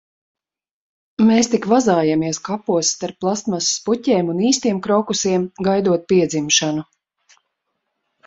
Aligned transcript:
Mēs 1.25 1.49
tik 1.49 1.65
vazājamies 1.73 2.39
kapos 2.47 2.89
starp 2.95 3.19
plastmasas 3.25 3.83
puķēm 3.89 4.33
un 4.35 4.41
īstiem 4.47 4.81
krokusiem, 4.87 5.45
gaidot 5.69 6.07
piedzimšanu. 6.13 6.87